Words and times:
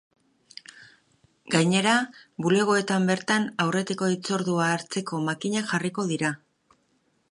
Gainera, 1.55 1.93
bulegoetan 2.47 3.07
bertan 3.11 3.47
aurretiko 3.67 4.11
hitzordua 4.17 4.75
hartzeko 4.77 5.25
makinak 5.31 5.75
jarriko 5.75 6.13
dira. 6.15 6.39